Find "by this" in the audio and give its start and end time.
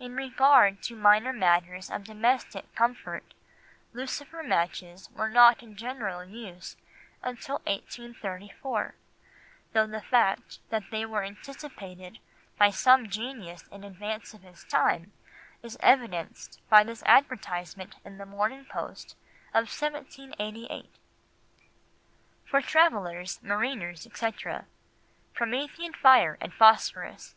16.70-17.02